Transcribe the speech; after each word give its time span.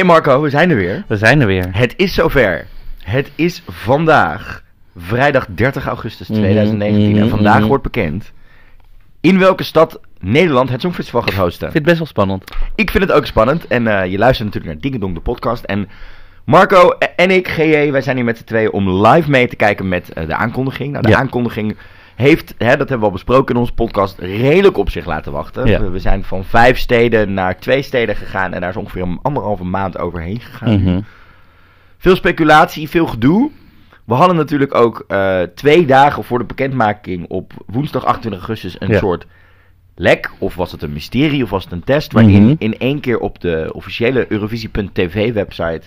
Hey 0.00 0.08
Marco, 0.08 0.40
we 0.42 0.50
zijn 0.50 0.70
er 0.70 0.76
weer. 0.76 1.04
We 1.06 1.16
zijn 1.16 1.40
er 1.40 1.46
weer. 1.46 1.68
Het 1.70 1.94
is 1.96 2.14
zover. 2.14 2.66
Het 3.02 3.30
is 3.34 3.62
vandaag, 3.66 4.62
vrijdag 4.96 5.46
30 5.48 5.86
augustus 5.86 6.28
Mhm, 6.28 6.38
2019. 6.40 7.16
En 7.16 7.20
mhm, 7.22 7.28
vandaag 7.28 7.58
mhm. 7.58 7.66
wordt 7.66 7.82
bekend 7.82 8.32
in 9.20 9.38
welke 9.38 9.62
stad 9.62 10.00
Nederland 10.20 10.70
het 10.70 10.80
Songfestival 10.80 11.22
gaat 11.22 11.34
hosten. 11.34 11.66
Ik 11.66 11.72
vind 11.72 11.74
het 11.74 11.82
best 11.84 11.98
wel 11.98 12.06
spannend. 12.06 12.44
Ik 12.74 12.90
vind 12.90 13.04
het 13.04 13.12
ook 13.12 13.26
spannend. 13.26 13.66
En 13.66 13.86
eh, 13.86 14.10
je 14.10 14.18
luistert 14.18 14.46
natuurlijk 14.46 14.74
naar 14.74 14.82
Dingedong, 14.82 15.14
de 15.14 15.20
podcast. 15.20 15.64
En 15.64 15.88
Marco 16.44 16.90
en 17.16 17.30
ik, 17.30 17.48
GJ, 17.48 17.90
wij 17.90 18.02
zijn 18.02 18.16
hier 18.16 18.24
met 18.24 18.38
z'n 18.38 18.44
tweeën 18.44 18.72
om 18.72 19.06
live 19.06 19.30
mee 19.30 19.48
te 19.48 19.56
kijken 19.56 19.88
met 19.88 20.12
eh, 20.12 20.26
de 20.26 20.34
aankondiging. 20.34 20.92
Nou, 20.92 21.02
de 21.04 21.10
Ja. 21.10 21.16
aankondiging 21.16 21.76
heeft, 22.20 22.54
hè, 22.58 22.68
dat 22.68 22.78
hebben 22.78 22.98
we 22.98 23.04
al 23.04 23.10
besproken 23.10 23.54
in 23.54 23.60
onze 23.60 23.72
podcast, 23.72 24.18
redelijk 24.18 24.76
op 24.76 24.90
zich 24.90 25.06
laten 25.06 25.32
wachten. 25.32 25.66
Ja. 25.66 25.80
We, 25.80 25.88
we 25.90 25.98
zijn 25.98 26.24
van 26.24 26.44
vijf 26.44 26.78
steden 26.78 27.34
naar 27.34 27.58
twee 27.58 27.82
steden 27.82 28.16
gegaan 28.16 28.52
en 28.52 28.60
daar 28.60 28.70
is 28.70 28.76
ongeveer 28.76 29.02
een 29.02 29.18
anderhalve 29.22 29.64
maand 29.64 29.98
overheen 29.98 30.40
gegaan. 30.40 30.82
Mhm. 30.82 31.00
Veel 31.98 32.16
speculatie, 32.16 32.88
veel 32.88 33.06
gedoe. 33.06 33.50
We 34.04 34.14
hadden 34.14 34.36
natuurlijk 34.36 34.74
ook 34.74 35.04
eh, 35.08 35.40
twee 35.54 35.86
dagen 35.86 36.24
voor 36.24 36.38
de 36.38 36.44
bekendmaking 36.44 37.26
op 37.28 37.52
woensdag 37.66 38.04
28 38.04 38.40
augustus 38.40 38.80
een 38.80 38.88
Ja. 38.92 38.98
soort 38.98 39.26
lek. 39.94 40.30
Of 40.38 40.54
was 40.54 40.72
het 40.72 40.82
een 40.82 40.92
mysterie 40.92 41.42
of 41.42 41.50
was 41.50 41.64
het 41.64 41.72
een 41.72 41.84
test? 41.84 42.12
Waarin 42.12 42.42
Mhm. 42.44 42.54
in 42.58 42.78
één 42.78 43.00
keer 43.00 43.18
op 43.18 43.40
de 43.40 43.70
officiële 43.72 44.26
Eurovisie.tv 44.28 45.32
website 45.32 45.82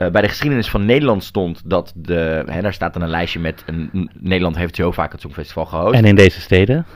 eh, 0.00 0.10
bij 0.10 0.22
de 0.22 0.28
geschiedenis 0.28 0.70
van 0.70 0.84
Nederland 0.84 1.24
stond 1.24 1.62
dat 1.64 1.92
de... 1.96 2.42
Hè, 2.46 2.60
daar 2.62 2.72
staat 2.72 2.92
dan 2.92 3.02
een 3.02 3.08
lijstje 3.08 3.38
met... 3.40 3.62
Een, 3.66 4.10
Nederland 4.18 4.56
heeft 4.56 4.76
zo 4.76 4.90
vaak 4.90 5.12
het 5.12 5.20
Songfestival 5.20 5.66
gehost. 5.66 5.92
En 5.94 5.98
En, 6.02 6.04
in 6.08 6.14
deze 6.14 6.40
steden? 6.40 6.86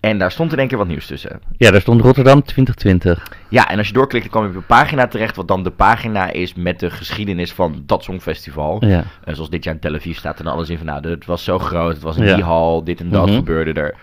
daar 0.00 0.30
stond 0.32 0.52
in 0.52 0.58
één 0.58 0.68
keer 0.68 0.78
wat 0.78 0.86
nieuws 0.86 1.06
tussen. 1.06 1.40
Ja, 1.56 1.70
daar 1.70 1.80
stond 1.80 2.00
Rotterdam 2.00 2.42
2020. 2.42 3.26
Ja, 3.48 3.68
en 3.68 3.78
als 3.78 3.86
je 3.86 3.92
doorklikt 3.92 4.24
dan 4.24 4.32
kom 4.32 4.42
je 4.42 4.48
op 4.48 4.56
een 4.56 4.66
pagina 4.76 5.06
terecht... 5.06 5.36
wat 5.36 5.48
dan 5.48 5.62
de 5.62 5.70
pagina 5.70 6.30
is 6.30 6.54
met 6.54 6.80
de 6.80 6.90
geschiedenis 6.90 7.52
van 7.52 7.82
dat 7.86 8.04
Songfestival. 8.04 8.84
Ja. 8.86 9.04
En 9.24 9.34
zoals 9.34 9.50
dit 9.50 9.64
jaar 9.64 9.74
in 9.74 9.80
Tel 9.80 9.94
Aviv 9.94 10.16
staat 10.16 10.36
dan 10.38 10.46
alles 10.52 10.68
in 10.70 10.76
van, 10.76 10.86
nou, 10.86 11.08
het 11.08 11.26
was 11.26 11.44
zo 11.44 11.58
groot, 11.58 11.92
het 11.94 12.02
was 12.02 12.16
in 12.16 12.24
Ja. 12.24 12.34
die 12.34 12.44
hal, 12.44 12.84
dit 12.84 13.00
en 13.00 13.10
dat 13.10 13.26
Mhm. 13.26 13.34
gebeurde 13.36 13.72
er. 13.80 13.94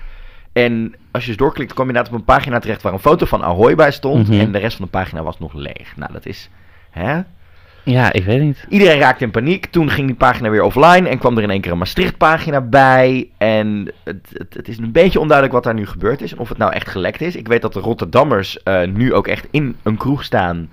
En 0.54 0.96
als 1.12 1.24
je 1.24 1.30
eens 1.30 1.38
doorklikt, 1.40 1.74
kom 1.74 1.84
je 1.84 1.90
inderdaad 1.90 2.14
op 2.14 2.20
een 2.20 2.26
pagina 2.26 2.60
terecht 2.60 2.82
waar 2.82 2.94
een 2.94 3.00
foto 3.00 3.26
van 3.26 3.44
Ahoy 3.44 3.76
bij 3.76 3.92
stond. 3.92 4.28
Mhm. 4.30 4.40
En 4.40 4.52
de 4.52 4.58
rest 4.58 4.76
van 4.78 4.86
de 4.86 4.92
pagina 4.92 5.24
was 5.24 5.40
nog 5.40 5.54
leeg. 5.54 5.94
Nou, 5.96 6.14
dat 6.14 6.26
is, 6.26 6.50
hè? 6.90 7.22
Ja, 7.84 8.14
ik 8.14 8.26
weet 8.26 8.42
niet. 8.42 8.66
Iedereen 8.70 9.00
raakte 9.00 9.24
in 9.24 9.32
paniek. 9.32 9.66
Toen 9.66 9.90
ging 9.90 10.08
die 10.08 10.16
pagina 10.16 10.50
weer 10.50 10.64
offline 10.64 11.10
en 11.10 11.18
kwam 11.18 11.38
er 11.38 11.44
in 11.44 11.50
één 11.50 11.62
keer 11.62 11.72
een 11.72 11.78
Maastricht-pagina 11.78 12.62
bij. 12.62 13.30
En 13.38 13.92
het, 14.04 14.28
het, 14.34 14.54
het 14.54 14.68
is 14.68 14.78
een 14.78 14.92
beetje 14.92 15.20
onduidelijk 15.20 15.56
wat 15.56 15.64
daar 15.64 15.74
nu 15.74 15.86
gebeurd 15.88 16.22
is. 16.22 16.32
En 16.32 16.40
of 16.40 16.50
het 16.50 16.58
nou 16.58 16.74
echt 16.74 16.90
gelekt 16.90 17.22
is. 17.22 17.36
Ik 17.36 17.48
weet 17.48 17.62
dat 17.62 17.74
de 17.74 17.80
Rotterdammers 17.80 18.64
eh, 18.64 18.82
nu 18.88 19.14
ook 19.14 19.28
echt 19.28 19.48
in 19.52 19.76
een 19.84 19.98
kroeg 19.98 20.24
staan. 20.24 20.70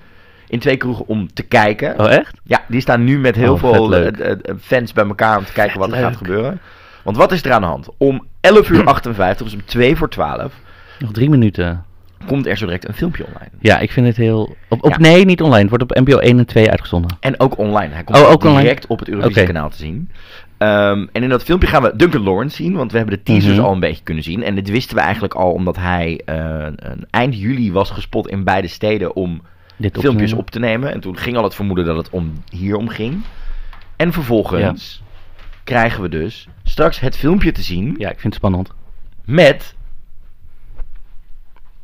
In 0.49 0.59
twee 0.59 0.77
kroegen 0.77 1.07
om 1.09 1.33
te 1.33 1.43
kijken. 1.43 2.01
Oh, 2.01 2.12
echt? 2.12 2.34
Ja, 2.43 2.65
die 2.69 2.81
staan 2.81 3.05
nu 3.05 3.19
met 3.19 3.37
heel 3.37 3.53
Oh, 3.53 3.59
veel 3.59 3.95
eh, 3.95 4.31
eh, 4.31 4.39
fans 4.61 4.93
bij 4.93 5.07
elkaar 5.07 5.39
om 5.39 5.45
te 5.45 5.53
kijken 5.53 5.73
Vet 5.73 5.81
wat 5.81 5.91
er 5.91 5.97
leuk. 6.01 6.09
gaat 6.09 6.17
gebeuren. 6.17 6.61
Want 7.03 7.17
wat 7.17 7.33
is 7.33 7.45
er 7.45 7.53
aan 7.53 7.61
de 7.61 7.67
hand? 7.67 7.89
Om 7.97 8.27
11 8.41 8.71
uur 8.71 8.84
58, 8.84 9.47
dus 9.47 9.55
om 9.55 9.65
2 9.65 9.97
voor 9.97 10.09
12, 10.09 10.53
Nog 10.99 11.12
drie 11.12 11.31
minuten. 11.31 11.84
Komt 12.27 12.47
er 12.47 12.56
zo 12.56 12.64
direct 12.64 12.89
een 12.89 12.95
filmpje 12.95 13.25
online. 13.27 13.50
Ja, 13.61 13.78
ik 13.78 13.91
vind 13.91 14.06
het 14.06 14.17
heel... 14.17 14.56
Op, 14.69 14.84
op, 14.84 14.91
Ja. 14.91 14.98
Nee, 14.98 15.25
niet 15.25 15.41
online. 15.43 15.60
Het 15.60 15.69
wordt 15.69 15.84
op 15.84 15.94
NPO 16.06 16.19
1 16.19 16.38
en 16.38 16.47
2 16.47 16.71
uitgezonden. 16.71 17.16
En 17.21 17.41
ook 17.41 17.59
online. 17.59 17.94
Hij 17.94 18.04
komt 18.04 18.19
Oh, 18.19 18.31
ook 18.31 18.43
direct 18.43 18.56
online? 18.59 18.81
op 18.88 18.99
het 18.99 19.09
Eurovisie-kanaal 19.09 19.71
te 19.71 19.77
zien. 19.77 20.10
Ehm, 20.59 21.06
en 21.12 21.22
in 21.22 21.28
dat 21.28 21.43
filmpje 21.43 21.69
gaan 21.69 21.82
we 21.82 21.93
Duncan 21.97 22.22
Lawrence 22.22 22.56
zien, 22.56 22.72
want 22.75 22.91
we 22.93 22.97
hebben 22.99 23.16
de 23.16 23.22
teasers 23.22 23.56
Mhm. 23.56 23.65
al 23.65 23.72
een 23.72 23.81
beetje 23.81 24.03
kunnen 24.03 24.22
zien. 24.25 24.43
En 24.43 24.54
dit 24.54 24.71
wisten 24.71 24.97
we 24.97 25.03
eigenlijk 25.03 25.34
al 25.34 25.53
omdat 25.53 25.77
hij 25.77 26.21
eh, 26.25 26.66
een 26.77 27.06
eind 27.10 27.38
juli 27.38 27.72
was 27.72 27.91
gespot 27.91 28.28
in 28.28 28.44
beide 28.44 28.69
steden 28.69 29.15
om 29.16 29.43
Dit 29.77 29.98
filmpjes 29.98 30.33
op 30.33 30.50
te 30.50 30.59
nemen. 30.59 30.93
En 30.93 31.00
toen 31.00 31.16
ging 31.16 31.37
al 31.37 31.43
het 31.44 31.54
vermoeden 31.54 31.84
dat 31.84 31.97
het 31.97 32.10
om 32.10 32.33
hierom 32.50 32.88
ging. 32.88 33.22
En 33.97 34.12
vervolgens 34.12 35.03
krijgen 35.65 36.03
we 36.03 36.09
dus 36.09 36.48
straks 36.65 37.00
het 37.00 37.16
filmpje 37.16 37.53
te 37.53 37.62
zien 37.62 37.94
Ja, 37.98 38.09
ik 38.10 38.21
vind 38.21 38.34
het 38.34 38.43
spannend. 38.43 38.71
met 39.25 39.75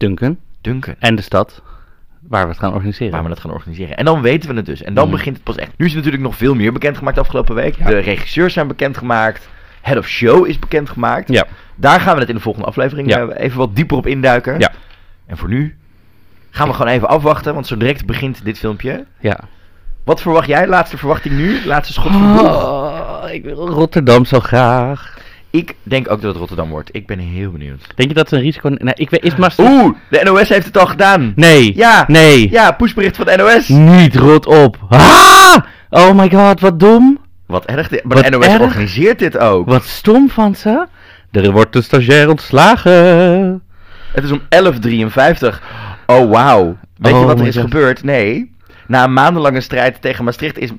Duncan. 0.06 0.38
Duncan. 0.60 0.94
En 0.98 1.14
de 1.14 1.22
stad 1.22 1.62
waar 2.28 2.42
we 2.44 2.48
het 2.50 2.58
gaan 2.58 2.72
organiseren. 2.72 3.12
Waar 3.12 3.22
we 3.22 3.28
dat 3.28 3.40
gaan 3.40 3.50
organiseren. 3.50 3.96
En 3.96 4.04
dan 4.04 4.22
weten 4.22 4.48
we 4.50 4.56
het 4.56 4.66
dus. 4.66 4.82
En 4.82 4.94
dan 4.94 5.04
Mhm. 5.08 5.16
begint 5.16 5.34
het 5.36 5.44
pas 5.44 5.56
echt. 5.56 5.70
Nu 5.76 5.86
is 5.86 5.94
natuurlijk 5.94 6.22
nog 6.22 6.36
veel 6.36 6.54
meer 6.54 6.72
bekendgemaakt 6.72 7.18
afgelopen 7.18 7.54
week. 7.54 7.76
Ja. 7.78 7.86
De 7.86 7.98
regisseurs 7.98 8.52
zijn 8.52 8.66
bekendgemaakt. 8.66 9.48
Head 9.80 9.98
of 9.98 10.08
Show 10.08 10.46
is 10.46 10.58
bekendgemaakt. 10.58 11.28
Ja. 11.28 11.46
Daar 11.76 12.00
gaan 12.00 12.14
we 12.14 12.20
het 12.20 12.28
in 12.28 12.34
de 12.34 12.40
volgende 12.40 12.66
aflevering 12.68 13.08
Ja. 13.08 13.26
eh, 13.26 13.44
even 13.44 13.58
wat 13.58 13.76
dieper 13.76 13.96
op 13.96 14.06
induiken. 14.06 14.58
Ja. 14.58 14.72
En 15.26 15.36
voor 15.36 15.48
nu 15.48 15.76
gaan 16.50 16.68
we 16.68 16.74
gewoon 16.74 16.92
even 16.92 17.08
afwachten. 17.08 17.54
Want 17.54 17.66
zo 17.66 17.76
direct 17.76 18.06
begint 18.06 18.44
dit 18.44 18.58
filmpje. 18.58 19.04
Ja. 19.20 19.38
Wat 20.04 20.20
verwacht 20.22 20.46
jij? 20.48 20.66
Laatste 20.66 20.98
verwachting 20.98 21.34
nu? 21.34 21.64
Laatste 21.66 21.92
schot 21.92 22.12
van? 22.12 22.40
Oh, 22.40 23.24
ik 23.30 23.44
wil 23.44 23.68
Rotterdam 23.68 24.24
zo 24.24 24.40
graag. 24.40 25.11
Ik 25.52 25.74
denk 25.82 26.10
ook 26.10 26.20
dat 26.20 26.30
het 26.30 26.36
Rotterdam 26.36 26.68
wordt. 26.70 26.88
Ik 26.92 27.06
ben 27.06 27.18
heel 27.18 27.50
benieuwd. 27.50 27.86
Denk 27.94 28.08
je 28.08 28.14
dat 28.14 28.28
ze 28.28 28.36
een 28.36 28.42
risico... 28.42 28.68
Nee, 28.68 28.94
ik 28.94 29.10
weet... 29.10 29.22
Is 29.22 29.36
Maastricht... 29.36 29.70
Oeh, 29.70 29.94
de 30.10 30.20
NOS 30.24 30.48
heeft 30.48 30.66
het 30.66 30.78
al 30.78 30.86
gedaan. 30.86 31.32
Nee. 31.36 31.72
Ja. 31.76 32.04
Nee. 32.06 32.50
Ja, 32.50 32.70
pushbericht 32.72 33.16
van 33.16 33.26
de 33.26 33.36
NOS. 33.36 33.68
Niet 33.68 34.16
rot 34.16 34.46
op. 34.46 34.76
Ah! 34.88 35.56
Oh 35.90 36.12
my 36.14 36.30
god, 36.30 36.60
wat 36.60 36.80
dom. 36.80 37.18
Wat 37.46 37.64
erg. 37.64 37.88
dit- 37.88 38.04
Maar 38.04 38.16
Wat 38.16 38.24
de 38.24 38.30
NOS 38.30 38.46
erg. 38.46 38.60
organiseert 38.60 39.18
dit 39.18 39.38
ook. 39.38 39.66
Wat 39.68 39.84
stom 39.84 40.30
van 40.30 40.54
ze. 40.54 40.86
Er 41.30 41.50
wordt 41.52 41.72
de 41.72 41.82
stagiair 41.82 42.28
ontslagen. 42.28 43.62
Het 44.12 44.24
is 44.24 44.30
om 44.30 44.40
11.53. 44.48 45.58
Oh, 46.06 46.30
wauw. 46.30 46.76
Weet 46.96 47.12
je 47.12 47.18
Oh 47.18 47.24
wat 47.26 47.40
er 47.40 47.46
is 47.46 47.54
God. 47.54 47.64
gebeurd? 47.64 48.02
Nee. 48.04 48.50
Na 48.86 49.04
een 49.04 49.12
maandenlange 49.12 49.60
strijd 49.60 50.00
tegen 50.02 50.24
Maastricht 50.24 50.58
is 50.58 50.70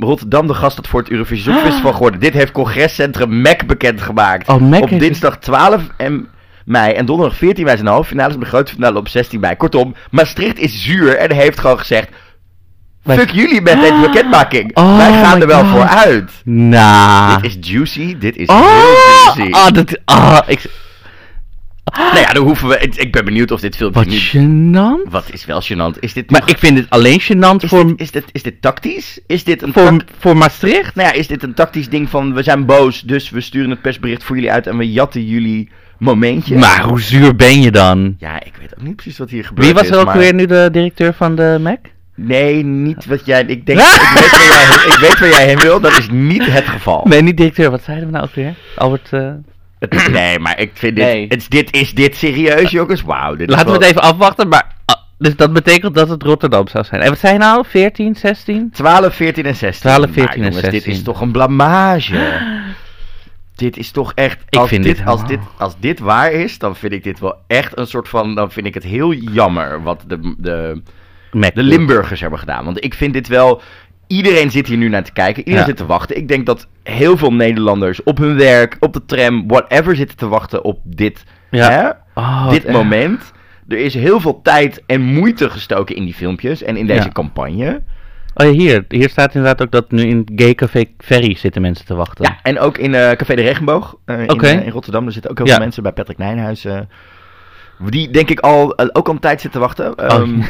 Rotterdam 0.00 0.46
de 0.46 0.54
gast 0.54 0.76
dat 0.76 0.88
voor 0.88 1.00
het 1.00 1.10
Eurovisie 1.10 1.52
Songfestival 1.52 1.92
geworden. 1.92 2.20
Dit 2.20 2.32
heeft 2.32 2.52
congrescentrum 2.52 3.40
MEC 3.40 3.66
bekendgemaakt. 3.66 4.48
Oh, 4.48 4.60
MEC 4.60 4.82
op 4.82 4.88
heeft- 4.88 5.02
dinsdag 5.02 5.38
12 5.38 5.82
en 5.96 6.28
mei 6.64 6.92
en 6.94 7.06
donderdag 7.06 7.36
14 7.36 7.64
mei 7.64 7.76
zijn 7.76 7.88
de 7.88 7.94
halve 7.94 8.08
finales 8.08 8.34
en 8.34 8.40
de 8.40 8.46
grote 8.46 8.72
finale 8.72 8.98
op 8.98 9.08
16 9.08 9.40
mei. 9.40 9.56
Kortom, 9.56 9.94
Maastricht 10.10 10.58
is 10.58 10.82
zuur 10.84 11.16
en 11.16 11.32
heeft 11.32 11.60
gewoon 11.60 11.78
gezegd... 11.78 12.08
Wij- 13.02 13.16
Fuck 13.18 13.30
jullie 13.30 13.60
met 13.60 13.80
deze 13.80 14.00
bekendmaking. 14.00 14.76
Oh 14.76 14.96
Wij 14.96 15.12
gaan 15.22 15.40
er 15.40 15.46
wel 15.46 15.60
God. 15.64 15.70
voor 15.70 15.86
uit. 15.86 16.30
Nah. 16.44 17.42
Dit 17.42 17.56
is 17.62 17.70
juicy. 17.70 18.18
Dit 18.18 18.36
is 18.36 18.48
Oh, 18.48 18.60
heel 18.60 19.34
juicy. 19.36 19.52
ah, 19.54 19.72
dat, 19.72 19.98
ah, 20.04 20.38
ik, 20.46 20.64
Nou 21.94 22.18
ja, 22.18 22.32
dan 22.32 22.44
hoeven 22.44 22.68
we... 22.68 22.78
Ik, 22.78 22.94
ik 22.94 23.12
ben 23.12 23.24
benieuwd 23.24 23.50
of 23.50 23.60
dit 23.60 23.76
filmpje 23.76 24.00
wat 24.00 24.08
niet... 24.08 24.28
gênant. 24.36 25.10
Wat 25.10 25.32
is 25.32 25.44
wel 25.44 25.62
gênant? 25.62 25.98
Is 26.00 26.12
dit 26.12 26.30
Maar 26.30 26.42
ik 26.48 26.58
vind 26.58 26.78
het 26.78 26.90
alleen 26.90 27.20
gênant 27.20 27.62
is, 27.62 27.68
voor, 27.68 27.86
dit, 27.86 28.00
is, 28.00 28.10
dit, 28.10 28.24
is 28.32 28.42
dit 28.42 28.62
tactisch? 28.62 29.20
Is 29.26 29.44
dit 29.44 29.62
een 29.62 29.72
voor, 29.72 30.04
voor 30.18 30.36
Maastricht. 30.36 30.94
nou 30.94 31.08
ja, 31.08 31.14
is 31.14 31.26
dit 31.26 31.42
een 31.42 31.54
tactisch 31.54 31.88
ding 31.88 32.10
van 32.10 32.34
we 32.34 32.42
zijn 32.42 32.66
boos, 32.66 33.00
dus 33.00 33.30
we 33.30 33.40
sturen 33.40 33.70
het 33.70 33.80
persbericht 33.80 34.24
voor 34.24 34.36
jullie 34.36 34.52
uit 34.52 34.66
en 34.66 34.76
we 34.76 34.92
jatten 34.92 35.24
jullie 35.26 35.68
momentje? 35.98 36.56
Maar 36.58 36.82
hoe 36.84 37.00
zuur 37.00 37.36
ben 37.36 37.60
je 37.60 37.70
dan? 37.70 38.16
Ja, 38.18 38.44
ik 38.44 38.52
weet 38.60 38.74
ook 38.78 38.82
niet 38.86 38.96
precies 38.96 39.18
wat 39.18 39.30
hier 39.30 39.44
gebeurt. 39.44 39.66
Wie 39.66 39.74
was 39.74 39.88
er 39.88 39.98
ook 39.98 40.04
maar- 40.04 40.18
weer 40.18 40.34
nu 40.34 40.46
de 40.46 40.68
directeur 40.72 41.14
van 41.14 41.36
de 41.36 41.58
Mac? 41.60 41.78
Nee, 42.14 42.64
niet 42.64 43.06
wat 43.06 43.26
jij. 43.26 43.44
Ik 43.46 43.66
denk. 43.66 43.78
ik, 43.80 44.10
weet 44.14 44.30
waar 44.30 44.46
jij, 44.46 44.86
ik 44.86 44.98
weet 45.00 45.18
waar 45.18 45.28
jij 45.28 45.46
heen 45.46 45.58
wil. 45.58 45.80
Dat 45.80 45.98
is 45.98 46.08
niet 46.10 46.46
het 46.46 46.68
geval. 46.68 47.04
Nee, 47.08 47.22
niet 47.22 47.36
directeur. 47.36 47.70
Wat 47.70 47.82
zeiden 47.82 48.06
we 48.06 48.12
nou 48.12 48.24
ook 48.24 48.34
weer? 48.34 48.54
Albert... 48.76 49.12
eh, 49.12 49.30
Het- 49.78 50.08
nee, 50.12 50.38
maar 50.38 50.60
ik 50.60 50.70
vind 50.74 50.96
dit. 50.96 51.04
Nee. 51.04 51.26
Het, 51.28 51.40
is- 51.40 51.48
dit 51.48 51.76
is 51.76 51.94
dit 51.94 52.16
serieus, 52.16 52.70
jongens? 52.70 53.02
Wauw. 53.02 53.34
dit 53.36 53.50
Laten 53.50 53.66
we 53.66 53.72
het 53.72 53.82
even 53.82 54.02
afwachten, 54.02 54.48
maar... 54.48 54.74
ah, 54.84 54.96
dus 55.18 55.36
dat 55.36 55.52
betekent 55.52 55.94
dat 55.94 56.08
het 56.08 56.22
Rotterdam 56.22 56.68
zou 56.68 56.84
zijn. 56.84 57.00
En 57.02 57.08
wat 57.08 57.18
zijn 57.18 57.38
nou? 57.38 57.64
14, 57.68 58.14
16? 58.16 58.70
12, 58.72 59.14
14 59.14 59.44
en 59.44 59.56
16. 59.56 59.90
12, 59.90 60.10
14 60.12 60.24
Maar, 60.24 60.32
en 60.34 60.38
jongens, 60.42 60.60
Dit 60.62 60.72
16. 60.72 60.92
is 60.92 61.02
toch 61.02 61.20
een 61.20 61.32
blamage. 61.32 62.40
dit 63.54 63.76
is 63.76 63.90
toch 63.90 64.12
echt. 64.14 64.38
Ik 64.48 64.58
Als, 64.58 64.68
vind 64.68 64.84
dit, 64.84 64.96
dit 64.96 65.06
als, 65.06 65.26
dit, 65.26 65.40
als 65.58 65.74
dit 65.80 65.98
waar 65.98 66.32
is, 66.32 66.58
dan 66.58 66.76
vind 66.76 66.92
ik 66.92 67.04
dit 67.04 67.18
wel 67.18 67.34
echt 67.46 67.78
een 67.78 67.86
soort 67.86 68.08
van. 68.08 68.34
Dan 68.34 68.50
vind 68.50 68.66
ik 68.66 68.74
het 68.74 68.84
heel 68.84 69.12
jammer 69.12 69.82
wat 69.82 70.04
de, 70.06 70.20
de, 70.38 70.82
de. 71.30 71.50
Limburgers 71.54 72.20
hebben 72.20 72.38
gedaan. 72.38 72.64
Want 72.64 72.84
ik 72.84 72.94
vind 72.94 73.12
dit 73.12 73.28
wel. 73.28 73.62
Iedereen 74.06 74.50
zit 74.50 74.66
hier 74.66 74.76
nu 74.76 74.88
naar 74.88 75.04
te 75.04 75.12
kijken. 75.12 75.38
Iedereen 75.38 75.60
Ja. 75.60 75.66
zit 75.66 75.76
te 75.76 75.86
wachten. 75.86 76.16
Ik 76.16 76.28
denk 76.28 76.46
dat 76.46 76.66
heel 76.82 77.16
veel 77.16 77.32
Nederlanders 77.32 78.02
op 78.02 78.18
hun 78.18 78.36
werk, 78.36 78.76
op 78.80 78.92
de 78.92 79.04
tram, 79.06 79.48
whatever 79.48 79.96
zitten 79.96 80.16
te 80.16 80.28
wachten 80.28 80.64
op 80.64 80.78
dit. 80.84 81.24
Ja. 81.50 81.70
Hè? 81.70 81.88
Oh, 82.20 82.50
dit 82.50 82.68
moment. 82.70 83.32
Er 83.68 83.78
is 83.78 83.94
heel 83.94 84.20
veel 84.20 84.40
tijd 84.42 84.82
en 84.86 85.02
moeite 85.02 85.50
gestoken 85.50 85.96
in 85.96 86.04
die 86.04 86.14
filmpjes 86.14 86.62
en 86.62 86.76
in 86.76 86.86
deze 86.86 87.02
Ja. 87.02 87.08
campagne. 87.12 87.82
Oh 88.34 88.46
ja, 88.46 88.52
hier. 88.52 88.84
Hier 88.88 89.08
staat 89.08 89.34
inderdaad 89.34 89.62
ook 89.62 89.70
dat 89.70 89.90
nu 89.90 90.02
in 90.02 90.28
Gay 90.36 90.54
Café 90.54 90.84
Ferry 90.98 91.36
zitten 91.36 91.62
mensen 91.62 91.86
te 91.86 91.94
wachten. 91.94 92.24
Ja, 92.24 92.38
en 92.42 92.58
ook 92.58 92.78
in 92.78 92.94
eh, 92.94 93.10
Café 93.10 93.34
de 93.34 93.42
Regenboog 93.42 93.96
eh, 94.04 94.20
in, 94.20 94.26
eh, 94.40 94.66
in 94.66 94.70
Rotterdam. 94.72 95.06
Er 95.06 95.12
zitten 95.12 95.30
ook 95.30 95.38
heel 95.38 95.46
veel 95.46 95.58
mensen 95.58 95.82
bij 95.82 95.92
Patrick 95.92 96.18
Nijnhuis. 96.18 96.66
Eh, 97.78 97.86
die 97.86 98.10
denk 98.10 98.30
ik 98.30 98.40
al, 98.40 98.74
eh, 98.74 98.88
ook 98.92 99.08
al 99.08 99.14
een 99.14 99.20
tijd 99.20 99.40
zitten 99.40 99.60
te 99.60 99.66
wachten. 99.66 99.94
Ehm, 99.94 100.42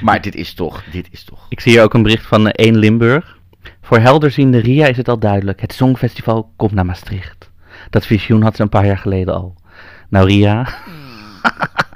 Maar 0.00 0.20
dit 0.20 0.34
is 0.34 0.54
toch, 0.54 0.84
dit 0.90 1.08
is 1.10 1.24
toch... 1.24 1.46
Ik 1.48 1.60
zie 1.60 1.72
hier 1.72 1.82
ook 1.82 1.94
een 1.94 2.02
bericht 2.02 2.26
van 2.26 2.48
eh, 2.48 2.66
1 2.66 2.76
Limburg. 2.76 3.38
Voor 3.82 3.98
helderziende 3.98 4.58
Ria 4.58 4.86
is 4.86 4.96
het 4.96 5.08
al 5.08 5.18
duidelijk. 5.18 5.60
Het 5.60 5.72
Songfestival 5.72 6.52
komt 6.56 6.72
naar 6.72 6.86
Maastricht. 6.86 7.50
Dat 7.90 8.06
visioen 8.06 8.42
had 8.42 8.56
ze 8.56 8.62
een 8.62 8.68
paar 8.68 8.86
jaar 8.86 8.98
geleden 8.98 9.34
al. 9.34 9.54
Nou 10.08 10.26
Ria, 10.26 10.68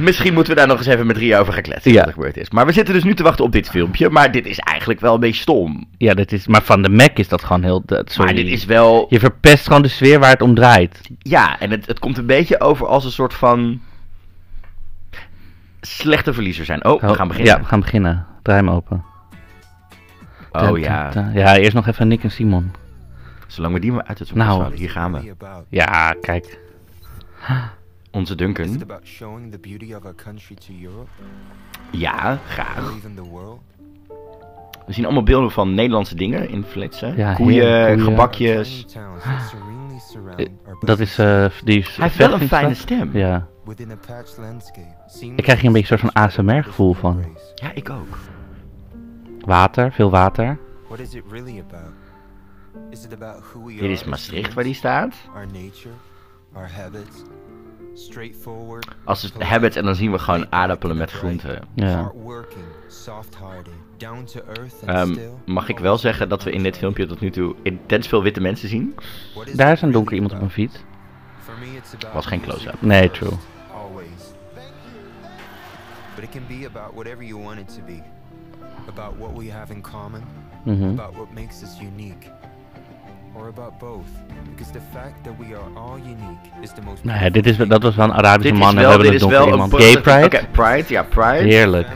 Misschien 0.00 0.34
moeten 0.34 0.52
we 0.52 0.58
daar 0.58 0.68
nog 0.68 0.78
eens 0.78 0.86
even 0.86 1.06
met 1.06 1.16
Ria 1.16 1.38
over 1.38 1.52
gaan 1.52 1.62
kletsen. 1.62 1.92
Ja. 1.92 1.98
Wat 1.98 2.06
er 2.06 2.12
gebeurd 2.14 2.36
is. 2.36 2.50
Maar 2.50 2.66
we 2.66 2.72
zitten 2.72 2.94
dus 2.94 3.04
nu 3.04 3.14
te 3.14 3.22
wachten 3.22 3.44
op 3.44 3.52
dit 3.52 3.68
filmpje. 3.70 4.10
Maar 4.10 4.32
dit 4.32 4.46
is 4.46 4.58
eigenlijk 4.58 5.00
wel 5.00 5.14
een 5.14 5.20
beetje 5.20 5.40
stom. 5.42 5.88
Ja, 5.98 6.14
dit 6.14 6.32
is, 6.32 6.46
maar 6.46 6.62
van 6.62 6.82
de 6.82 6.88
Mac 6.88 7.18
is 7.18 7.28
dat 7.28 7.44
gewoon 7.44 7.62
heel... 7.62 7.82
dat- 7.86 8.12
Sorry. 8.12 8.32
Maar 8.34 8.42
dit 8.42 8.52
is 8.52 8.64
wel. 8.64 9.06
Je 9.08 9.18
verpest 9.18 9.66
gewoon 9.66 9.82
de 9.82 9.88
sfeer 9.88 10.18
waar 10.18 10.30
het 10.30 10.42
om 10.42 10.54
draait. 10.54 11.00
Ja, 11.18 11.60
en 11.60 11.70
het, 11.70 11.86
het 11.86 11.98
komt 11.98 12.18
een 12.18 12.26
beetje 12.26 12.60
over 12.60 12.86
als 12.86 13.04
een 13.04 13.10
soort 13.10 13.34
van. 13.34 13.80
slechte 15.80 16.32
verliezer 16.32 16.64
zijn. 16.64 16.84
Oh, 16.84 17.00
we 17.00 17.14
gaan 17.14 17.28
beginnen. 17.28 17.52
Ja, 17.54 17.60
we 17.60 17.66
gaan 17.66 17.80
beginnen. 17.80 18.26
Draai 18.42 18.58
hem 18.60 18.70
open. 18.70 19.04
Oh 20.52 20.78
ja. 20.78 21.10
Ja, 21.34 21.56
eerst 21.56 21.74
nog 21.74 21.86
even 21.86 22.08
Nick 22.08 22.22
en 22.22 22.30
Simon. 22.30 22.70
Zolang 23.46 23.74
we 23.74 23.80
die 23.80 23.92
maar 23.92 24.04
uit 24.04 24.18
het 24.18 24.28
zoek 24.28 24.36
Nou. 24.36 24.74
Hier 24.74 24.90
gaan 24.90 25.12
we. 25.12 25.34
Ja, 25.68 26.14
kijk. 26.20 26.58
Onze 28.10 28.34
Duncan. 28.34 28.82
about 28.82 29.06
showing 29.06 29.52
the 29.52 29.58
beauty 29.58 29.94
of 29.94 30.04
our 30.04 30.14
country 30.14 30.56
to 30.56 30.72
Europe 30.82 31.10
Ja, 31.90 32.38
graag. 32.48 32.94
We 34.86 34.92
zien 34.92 35.04
allemaal 35.04 35.22
beelden 35.22 35.50
van 35.50 35.74
Nederlandse 35.74 36.14
dingen 36.14 36.48
in 36.48 36.64
flitsen. 36.64 37.16
Ja, 37.16 37.34
koeien, 37.34 38.00
gebakjes. 38.00 38.86
Eh, 40.36 40.46
Dat 40.80 40.98
is... 40.98 41.18
eh 41.18 41.46
die 41.64 41.78
is 41.78 41.96
Hij 41.96 42.04
heeft 42.04 42.16
wel 42.16 42.32
een 42.32 42.48
fijne 42.48 42.74
stem. 42.74 43.10
Ja. 43.12 43.46
Ik 45.36 45.42
krijg 45.42 45.58
hier 45.60 45.66
een 45.66 45.72
beetje 45.72 45.92
een 45.92 45.98
soort 45.98 46.00
van 46.00 46.12
ASMR-gevoel 46.12 46.92
van. 46.94 47.24
Ja, 47.54 47.72
ik 47.74 47.90
ook. 47.90 48.18
Water, 49.40 49.92
veel 49.92 50.10
water. 50.10 50.58
Dit 53.66 53.90
is 53.90 54.00
as 54.00 54.04
Maastricht 54.04 54.54
waar 54.54 54.64
die 54.64 54.74
staat. 54.74 55.14
Straightforward. 57.98 58.88
Als 59.04 59.22
het 59.22 59.42
habits 59.42 59.76
en 59.76 59.84
dan 59.84 59.94
zien 59.94 60.12
we 60.12 60.18
gewoon 60.18 60.46
aardappelen 60.52 60.96
met 60.96 61.10
groenten. 61.10 61.62
Ja. 61.74 62.12
Ehm, 64.86 65.12
still. 65.12 65.30
mag 65.44 65.68
ik 65.68 65.78
wel 65.78 65.98
zeggen 65.98 66.28
dat 66.28 66.42
we 66.42 66.50
in 66.52 66.62
dit 66.62 66.76
filmpje 66.78 67.06
tot 67.06 67.20
nu 67.20 67.30
toe 67.30 67.54
intens 67.62 68.08
veel 68.08 68.22
witte 68.22 68.40
mensen 68.40 68.68
zien? 68.68 68.94
Daar 69.54 69.72
is 69.72 69.82
een 69.82 69.92
donker 69.92 70.14
iemand 70.14 70.32
op 70.32 70.40
een 70.40 70.50
fiets. 70.50 70.76
Was 72.12 72.26
geen 72.26 72.40
close-up. 72.40 72.82
Nee, 72.82 73.10
true. 73.10 73.32
But 76.14 76.24
it 76.24 76.30
can 76.30 76.42
be 76.48 76.66
about 76.66 76.94
whatever 76.94 77.24
you 77.24 77.42
want 77.42 77.58
it 77.58 77.68
to 77.74 77.80
be. 77.86 78.02
About 78.88 79.18
what 79.18 79.36
we 79.36 79.52
have 79.52 79.72
in 79.72 79.82
common, 79.82 80.22
Mhm. 80.64 80.88
about 80.88 81.14
what 81.16 81.32
makes 81.34 81.62
us 81.62 81.80
unique. 81.80 82.30
Or 83.34 83.48
about 83.48 83.78
both. 83.78 84.06
Because 84.50 84.72
the 84.72 84.80
fact 84.92 85.24
that 85.24 85.32
we 85.38 85.54
are 85.54 85.68
all 85.76 85.98
unique 85.98 86.50
is 86.62 86.70
the 86.72 86.80
most 86.84 87.04
Nou 87.04 87.24
ja, 87.24 87.30
dit 87.30 87.46
is, 87.46 87.56
dat 87.56 87.82
was 87.82 87.94
wel 87.96 88.04
een 88.04 88.12
Arabische 88.14 88.52
Dit 88.52 88.60
is 88.60 88.66
man 88.66 88.76
en 88.78 88.82
we 88.84 88.88
hebben 88.90 89.10
dit 89.10 89.20
donker 89.20 89.38
wel 89.38 89.46
een 89.46 89.52
iemand. 89.52 89.74
Gay 89.82 90.00
Pride? 90.00 90.24
Oké, 90.24 90.46
Pride, 90.52 90.84
ja, 90.88 91.02
Pride. 91.02 91.44
Heerlijk. 91.54 91.86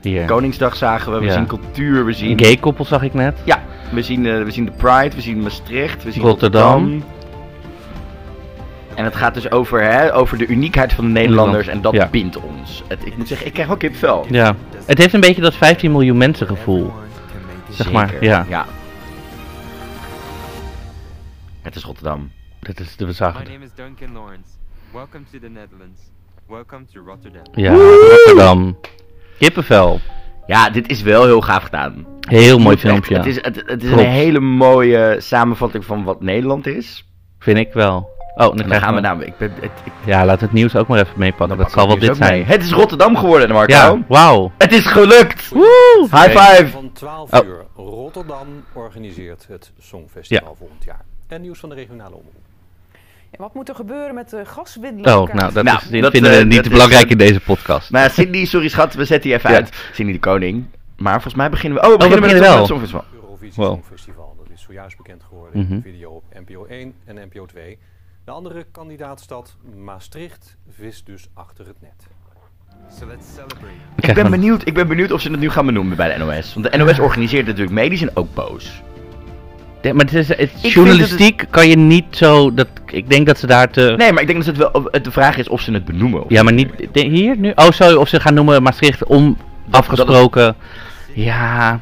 Hier. 0.00 0.24
Koningsdag 0.24 0.76
zagen 0.76 1.12
we, 1.12 1.18
we 1.18 1.24
Ja. 1.24 1.32
zien 1.32 1.46
cultuur, 1.46 2.04
we 2.04 2.12
zien... 2.12 2.30
Een 2.30 2.44
gay 2.44 2.56
koppel 2.56 2.84
zag 2.84 3.02
ik 3.02 3.14
net. 3.14 3.38
Ja, 3.44 3.62
we 3.90 4.02
zien, 4.02 4.26
eh, 4.26 4.42
we 4.42 4.50
zien 4.50 4.64
de 4.64 4.70
Pride, 4.70 5.10
we 5.14 5.20
zien 5.20 5.40
Maastricht, 5.42 6.04
we 6.04 6.12
zien 6.12 6.22
Rotterdam. 6.22 6.72
Rotterdam. 6.72 7.04
En 8.94 9.04
het 9.04 9.14
gaat 9.16 9.34
dus 9.34 9.50
over, 9.50 9.82
hè, 9.82 10.14
over 10.14 10.38
de 10.38 10.46
uniekheid 10.46 10.92
van 10.92 11.04
de 11.04 11.10
Nederlanders 11.10 11.66
en 11.66 11.80
dat 11.80 11.92
Ja. 11.92 12.08
bindt 12.10 12.36
ons. 12.40 12.82
Het, 12.88 13.06
ik 13.06 13.16
moet 13.16 13.28
zeggen, 13.28 13.46
ik 13.46 13.52
krijg 13.52 13.70
ook 13.70 13.78
kipvel. 13.78 14.26
Ja. 14.30 14.54
Het 14.86 14.98
heeft 14.98 15.14
een 15.14 15.20
beetje 15.20 15.42
dat 15.42 15.54
15 15.54 15.90
miljoen 15.92 16.16
mensen 16.16 16.46
gevoel. 16.46 16.92
Zeg 17.70 17.92
maar, 17.92 18.14
ja. 18.20 18.46
ja. 18.48 18.66
Het 21.66 21.74
is 21.76 21.84
Rotterdam. 21.84 22.30
Dat 22.60 22.80
is, 22.80 22.94
we 22.96 23.04
My 23.04 23.12
zagen 23.12 23.40
het. 23.40 23.48
name 23.48 23.64
is 23.64 23.70
Duncan 23.74 24.12
Lawrence. 24.12 24.50
Welcome 24.92 25.24
to 25.32 25.38
the 25.38 25.48
Netherlands. 25.48 26.00
Welcome 26.48 26.84
to 26.92 27.00
Rotterdam. 27.06 27.42
Ja, 27.52 27.74
Rotterdam. 27.74 28.76
Kippenvel. 29.38 30.00
Ja, 30.46 30.70
dit 30.70 30.88
is 30.90 31.02
wel 31.02 31.24
heel 31.24 31.40
gaaf 31.40 31.62
gedaan. 31.62 32.06
Heel 32.20 32.58
mooi 32.58 32.76
filmpje. 32.76 33.16
Het 33.16 33.26
is, 33.26 33.34
het, 33.42 33.56
het 33.66 33.82
is 33.82 33.88
Klopt. 33.88 34.02
een 34.04 34.10
hele 34.10 34.40
mooie 34.40 35.16
samenvatting 35.20 35.84
van 35.84 36.04
wat 36.04 36.20
Nederland 36.20 36.66
is. 36.66 37.08
Vind 37.38 37.58
ik 37.58 37.72
wel. 37.72 38.08
Oh, 38.34 38.56
dan, 38.56 38.70
gaan 38.80 38.94
we 38.94 39.00
namelijk... 39.00 39.30
Ik 39.30 39.38
ben, 39.38 39.52
het, 39.54 39.70
ik, 39.84 39.92
Ja, 40.04 40.24
laat 40.24 40.40
het 40.40 40.52
nieuws 40.52 40.76
ook 40.76 40.88
maar 40.88 40.98
even 41.00 41.18
meepakken. 41.18 41.56
Dat 41.58 41.72
zal 41.72 41.86
wel 41.86 41.98
dit 41.98 42.16
zijn. 42.16 42.32
mee. 42.32 42.44
Het 42.44 42.62
is 42.62 42.72
Rotterdam 42.72 43.16
geworden, 43.16 43.48
Marco. 43.52 43.72
Ja, 43.72 44.04
wauw. 44.08 44.52
Het 44.58 44.72
is 44.72 44.86
gelukt! 44.86 45.48
Woe! 45.48 46.08
High 46.10 46.38
five! 46.38 46.66
Van 46.68 46.92
12 46.92 47.32
Oh. 47.32 47.46
uur. 47.46 47.64
Rotterdam 47.74 48.46
organiseert 48.72 49.46
het 49.48 49.72
Songfestival 49.78 50.54
volgend 50.58 50.84
jaar. 50.84 51.04
En 51.26 51.40
nieuws 51.40 51.58
van 51.58 51.68
de 51.68 51.74
regionale 51.74 52.14
omroep. 52.14 52.32
Ja, 53.30 53.38
wat 53.38 53.54
moet 53.54 53.68
er 53.68 53.74
gebeuren 53.74 54.14
met 54.14 54.30
de 54.30 54.44
gaswindeling? 54.44 55.06
Oh, 55.06 55.34
nou, 55.34 55.52
dat, 55.52 55.64
Nou, 55.64 55.78
is, 55.90 56.00
dat, 56.00 56.10
vinden 56.12 56.32
eh, 56.32 56.38
we 56.38 56.44
niet 56.44 56.56
te 56.62 56.62
is- 56.68 56.68
belangrijk 56.74 57.10
in 57.10 57.18
deze 57.18 57.40
podcast. 57.40 57.90
Maar 57.90 58.10
Cindy, 58.10 58.44
sorry 58.44 58.68
schat, 58.68 58.94
we 58.94 59.04
zetten 59.04 59.28
die 59.30 59.38
even 59.38 59.50
Ja. 59.50 59.56
uit. 59.56 59.88
Cindy 59.92 60.12
de 60.12 60.18
Koning. 60.18 60.64
Maar 60.96 61.12
volgens 61.12 61.34
mij 61.34 61.50
beginnen 61.50 61.80
we... 61.80 61.86
Oh, 61.86 61.92
we 61.92 61.96
beginnen 61.98 62.20
met 62.20 62.30
beginnen 62.30 62.50
het 62.60 62.68
wel. 62.68 62.78
Songfestival. 62.78 63.04
Eurovisie 63.22 63.62
Wow. 63.62 63.72
Songfestival, 63.72 64.36
dat 64.38 64.46
is 64.54 64.62
zojuist 64.62 64.96
bekend 64.96 65.22
geworden 65.28 65.60
Mhm. 65.60 65.70
in 65.70 65.76
een 65.76 65.82
video 65.82 66.10
op 66.10 66.24
NPO 66.46 66.64
1 66.68 66.94
en 67.04 67.14
NPO 67.32 67.46
2. 67.46 67.78
De 68.24 68.30
andere 68.30 68.66
kandidaatstad, 68.72 69.56
Maastricht, 69.84 70.56
vist 70.78 71.06
dus 71.06 71.28
achter 71.34 71.66
het 71.66 71.76
net. 71.80 72.06
So 72.98 73.06
let's 73.06 73.26
celebrate. 73.34 74.08
Ik 74.08 74.14
ben, 74.14 74.30
benieuwd, 74.30 74.66
ik 74.66 74.74
ben 74.74 74.88
benieuwd 74.88 75.12
of 75.12 75.20
ze 75.20 75.30
het 75.30 75.40
nu 75.40 75.50
gaan 75.50 75.66
benoemen 75.66 75.96
bij 75.96 76.12
de 76.18 76.24
NOS. 76.24 76.54
Want 76.54 76.72
de 76.72 76.76
NOS 76.78 76.98
organiseert 76.98 77.46
natuurlijk 77.46 77.74
mee, 77.74 77.88
die 77.88 77.98
zijn 77.98 78.10
ook 78.14 78.34
boos. 78.34 78.82
Ja, 79.86 79.92
maar 79.92 80.04
het 80.04 80.14
is, 80.14 80.28
het, 80.28 80.50
journalistiek 80.72 81.44
kan 81.50 81.68
je 81.68 81.76
niet 81.76 82.04
zo... 82.10 82.54
Dat, 82.54 82.68
ik 82.86 83.10
denk 83.10 83.26
dat 83.26 83.38
ze 83.38 83.46
daar 83.46 83.70
te... 83.70 83.94
Nee, 83.96 84.12
maar 84.12 84.22
ik 84.22 84.28
denk 84.28 84.44
dat 84.44 84.56
het 84.56 84.72
wel... 84.72 84.88
De 85.02 85.10
vraag 85.10 85.38
is 85.38 85.48
of 85.48 85.60
ze 85.60 85.72
het 85.72 85.84
benoemen. 85.84 86.24
of 86.24 86.30
Ja, 86.30 86.42
maar 86.42 86.52
niet 86.52 86.68
hier 86.92 87.36
nu. 87.38 87.52
Oh, 87.54 87.70
zo, 87.70 87.98
of 87.98 88.08
ze 88.08 88.20
gaan 88.20 88.34
noemen 88.34 88.62
Maastricht 88.62 89.04
om 89.04 89.36
afgesproken. 89.70 90.56
Ja, 91.14 91.80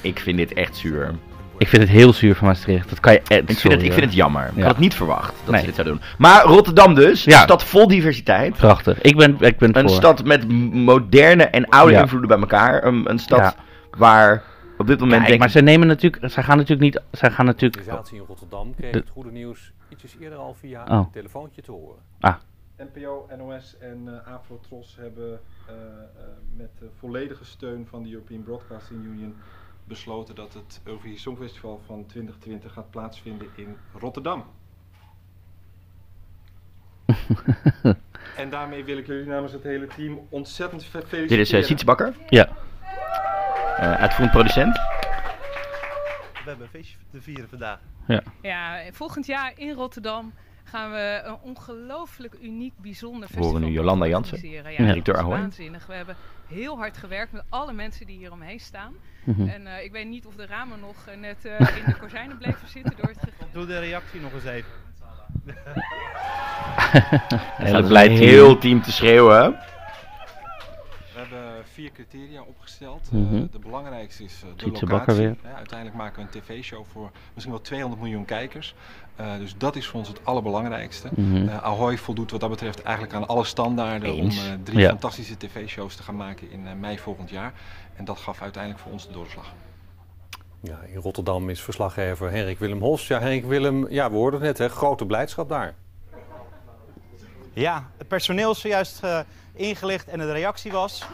Ik 0.00 0.18
vind 0.18 0.36
dit 0.38 0.52
echt 0.52 0.76
zuur. 0.76 1.14
ik 1.58 1.68
vind 1.68 1.82
het 1.82 1.90
heel 1.90 2.12
zuur 2.12 2.34
van 2.34 2.46
Maastricht. 2.46 2.88
Dat 2.88 3.00
kan 3.00 3.12
je. 3.12 3.18
Ik 3.18 3.42
vind, 3.46 3.58
sorry, 3.58 3.76
het, 3.76 3.86
ik 3.86 3.92
vind 3.92 4.04
het 4.04 4.14
jammer. 4.14 4.42
Ik 4.46 4.52
Ja. 4.54 4.60
had 4.62 4.70
het 4.70 4.78
niet 4.80 4.94
verwacht 4.94 5.32
dat 5.44 5.50
Nee. 5.50 5.60
ze 5.60 5.66
dit 5.66 5.74
zouden 5.74 5.96
doen. 5.96 6.04
Maar 6.18 6.42
Rotterdam 6.44 6.94
dus, 6.94 7.24
Ja. 7.24 7.36
een 7.36 7.42
stad 7.42 7.64
vol 7.64 7.88
diversiteit. 7.88 8.56
Prachtig. 8.56 9.00
Ik 9.00 9.16
ben, 9.16 9.36
ik 9.40 9.58
ben 9.58 9.76
Een 9.78 9.88
voor. 9.88 9.96
stad 9.96 10.24
met 10.24 10.48
moderne 10.72 11.44
en 11.44 11.68
oude 11.68 11.92
Ja. 11.92 12.00
invloeden 12.00 12.28
bij 12.28 12.38
elkaar. 12.38 12.84
Een, 12.84 13.10
een 13.10 13.18
stad 13.18 13.56
waar 13.98 14.42
op 14.78 14.86
dit 14.86 14.98
moment 14.98 15.16
Kijk, 15.18 15.26
denk 15.28 15.40
maar 15.40 15.50
ze 15.50 15.60
nemen 15.60 15.86
natuurlijk. 15.86 16.32
Ze 16.32 16.42
gaan 16.42 16.56
natuurlijk 16.56 16.80
niet. 16.94 17.02
Ze 17.12 17.30
gaan 17.30 17.46
De 17.46 17.52
natuurlijk. 17.52 17.82
organisatie 17.82 18.18
in 18.18 18.24
Rotterdam 18.26 18.74
kreeg 18.74 18.92
De- 18.92 18.98
het 18.98 19.08
goede 19.10 19.30
nieuws 19.30 19.72
ietsjes 19.88 20.16
eerder 20.20 20.38
al 20.38 20.54
via 20.54 20.82
Oh. 20.84 20.90
een 20.90 21.10
telefoontje 21.10 21.62
te 21.62 21.70
horen. 21.72 21.98
NPO, 22.94 23.28
NOS 23.38 23.76
en 23.78 24.02
uh, 24.06 24.34
Afrotros 24.34 24.96
hebben 25.00 25.40
eh, 25.68 25.74
eh, 25.74 25.80
met 26.56 26.70
de 26.78 26.88
volledige 26.98 27.44
steun 27.44 27.86
van 27.90 28.02
de 28.02 28.10
European 28.12 28.42
Broadcasting 28.42 29.04
Union 29.04 29.34
besloten 29.84 30.34
dat 30.34 30.54
het 30.54 30.80
Eurovisie 30.84 31.18
Songfestival 31.18 31.80
van 31.86 32.06
2020 32.06 32.72
gaat 32.72 32.90
plaatsvinden 32.90 33.46
in 33.54 33.76
Rotterdam. 33.98 34.44
en 38.36 38.50
daarmee 38.50 38.84
wil 38.84 38.98
ik 38.98 39.06
jullie 39.06 39.26
namens 39.26 39.52
het 39.52 39.62
hele 39.62 39.86
team 39.86 40.20
ontzettend 40.28 40.84
fe- 40.84 40.90
feliciteren. 41.06 41.28
Dit 41.28 41.38
is 41.38 41.52
uh, 41.52 41.62
Sietse 41.62 41.84
Bakker, 41.84 42.14
Ja. 42.28 42.48
Eh, 43.78 43.92
uitvoerend 43.92 44.32
producent. 44.32 44.74
We 44.74 46.54
hebben 46.54 46.64
een 46.64 46.72
feestje 46.72 46.96
te 47.10 47.22
vieren 47.22 47.48
vandaag. 47.48 47.78
Ja, 48.42 48.82
volgend 48.92 49.26
jaar 49.26 49.52
in 49.56 49.72
Rotterdam 49.72 50.32
gaan 50.64 50.90
we 50.90 51.22
een 51.24 51.36
ongelooflijk 51.42 52.34
uniek, 52.42 52.72
bijzonder 52.76 53.28
We 53.28 53.34
horen 53.34 53.50
festival 53.50 53.68
nu 53.68 53.74
Jolanda 53.74 54.06
Jansen, 54.06 54.34
organiseren. 54.34 54.72
Ja. 54.72 54.78
directeur 54.88 55.16
Ahoy. 55.16 55.38
waanzinnig. 55.38 55.86
We 55.86 55.94
hebben 55.94 56.16
heel 56.46 56.76
hard 56.76 56.96
gewerkt 56.96 57.32
met 57.32 57.42
alle 57.48 57.72
mensen 57.72 58.06
die 58.06 58.16
hier 58.16 58.32
omheen 58.32 58.60
staan. 58.60 58.94
Mhm. 59.24 59.48
En 59.48 59.66
eh, 59.66 59.84
ik 59.84 59.92
weet 59.92 60.06
niet 60.06 60.26
of 60.26 60.34
de 60.34 60.46
ramen 60.46 60.80
nog 60.80 60.96
eh, 61.06 61.16
net 61.16 61.44
eh, 61.44 61.76
in 61.76 61.84
de 61.86 61.94
kozijnen 62.00 62.38
bleven 62.38 62.68
zitten 62.68 62.92
door 62.96 63.08
het 63.08 63.18
Doe 63.52 63.66
de 63.66 63.78
reactie 63.78 64.20
nog 64.20 64.32
eens 64.32 64.44
even. 64.44 64.70
Hele 67.56 67.86
blij 67.86 68.06
team. 68.06 68.18
heel 68.18 68.58
team 68.58 68.82
te 68.82 68.92
schreeuwen. 68.92 69.58
Vier 71.72 71.92
criteria 71.92 72.42
opgesteld. 72.42 73.08
Mhm. 73.12 73.34
Eh, 73.36 73.42
de 73.52 73.58
belangrijkste 73.58 74.24
is 74.24 74.34
eh, 74.34 74.40
de 74.40 74.46
Sietse 74.64 74.66
locatie. 74.86 74.88
Bakker 74.88 75.16
weer. 75.16 75.36
Uiteindelijk 75.56 75.98
maken 75.98 76.16
we 76.16 76.22
een 76.32 76.42
tv-show 76.42 76.84
voor 76.92 77.10
misschien 77.32 77.54
wel 77.54 77.62
200 77.62 78.02
miljoen 78.02 78.24
kijkers. 78.24 78.74
Eh, 79.16 79.36
dus 79.38 79.54
dat 79.56 79.76
is 79.76 79.86
voor 79.86 79.98
ons 79.98 80.08
het 80.08 80.24
allerbelangrijkste. 80.24 81.08
Mhm. 81.16 81.48
Eh, 81.48 81.62
Ahoy 81.64 81.98
voldoet 81.98 82.30
wat 82.30 82.40
dat 82.40 82.50
betreft 82.50 82.82
eigenlijk 82.82 83.16
aan 83.16 83.26
alle 83.28 83.44
standaarden 83.44 84.08
Eens. 84.10 84.38
om 84.38 84.44
eh, 84.46 84.52
drie 84.62 84.78
Ja. 84.78 84.88
fantastische 84.88 85.36
tv-shows 85.36 85.94
te 85.96 86.02
gaan 86.02 86.16
maken 86.16 86.50
in 86.50 86.80
mei 86.80 86.98
volgend 86.98 87.30
jaar. 87.30 87.52
En 87.96 88.04
dat 88.04 88.18
gaf 88.18 88.42
uiteindelijk 88.42 88.82
voor 88.82 88.92
ons 88.92 89.06
de 89.06 89.12
doorslag. 89.12 89.52
Ja, 90.60 90.78
in 90.92 91.00
Rotterdam 91.00 91.50
is 91.50 91.60
verslaggever 91.60 92.30
Henrik 92.30 92.58
Willem 92.58 92.80
Hos. 92.80 93.06
Ja, 93.06 93.20
Henrik 93.20 93.44
Willem, 93.44 93.90
ja, 93.90 94.10
we 94.10 94.16
hoorden 94.16 94.40
het 94.40 94.58
net, 94.58 94.70
hè, 94.70 94.76
grote 94.76 95.06
blijdschap 95.06 95.48
daar. 95.48 95.74
Ja, 97.52 97.84
het 97.98 98.08
personeel 98.08 98.50
is 98.50 98.60
zojuist 98.60 99.02
eh, 99.02 99.18
ingelicht 99.54 100.08
en 100.08 100.18
de 100.18 100.32
reactie 100.32 100.72
was. 100.72 101.06